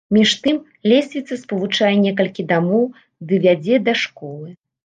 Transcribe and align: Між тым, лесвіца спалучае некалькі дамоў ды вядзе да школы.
Між 0.15 0.31
тым, 0.45 0.55
лесвіца 0.91 1.37
спалучае 1.43 1.91
некалькі 2.05 2.47
дамоў 2.55 2.83
ды 3.27 3.41
вядзе 3.45 3.75
да 3.91 3.97
школы. 4.07 4.53